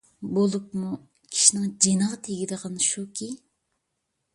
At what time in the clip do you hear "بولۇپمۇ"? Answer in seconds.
0.37-0.93